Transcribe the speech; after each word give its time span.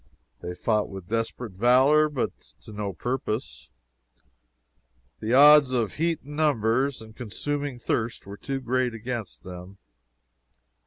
They 0.39 0.55
fought 0.55 0.89
with 0.89 1.09
desperate 1.09 1.51
valor, 1.51 2.09
but 2.09 2.35
to 2.63 2.71
no 2.73 2.91
purpose; 2.91 3.69
the 5.19 5.35
odds 5.35 5.73
of 5.73 5.93
heat 5.93 6.23
and 6.23 6.35
numbers, 6.35 7.03
and 7.03 7.15
consuming 7.15 7.77
thirst, 7.77 8.25
were 8.25 8.37
too 8.37 8.61
great 8.61 8.95
against 8.95 9.43
them. 9.43 9.77